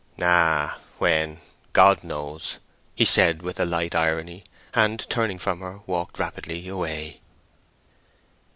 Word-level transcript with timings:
"Ah, 0.19 0.79
when? 0.97 1.41
God 1.73 2.03
knows!" 2.03 2.57
he 2.95 3.05
said, 3.05 3.43
with 3.43 3.59
a 3.59 3.65
light 3.65 3.93
irony, 3.93 4.43
and 4.73 5.07
turning 5.11 5.37
from 5.37 5.59
her 5.59 5.81
walked 5.85 6.17
rapidly 6.17 6.67
away. 6.67 7.21